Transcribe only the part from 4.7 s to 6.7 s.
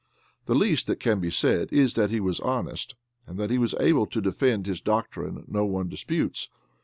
doctrine no one disputes.